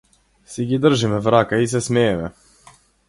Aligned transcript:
Си 0.53 0.63
ги 0.71 0.79
држиме 0.85 1.19
в 1.27 1.33
рака 1.35 1.59
и 1.67 1.69
се 1.75 1.83
смееме. 1.89 2.33